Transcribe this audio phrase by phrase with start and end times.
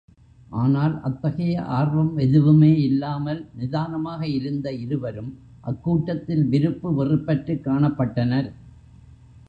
[0.51, 5.31] ஆனால் அத்தகைய ஆர்வம் எதுவுமே இல்லாமல் நிதானமாக இருந்த இருவரும்
[5.61, 8.49] அக்கூட்டத்தில் விருப்பு வெறுப்பற்றுக் காணப்பட்டனர்.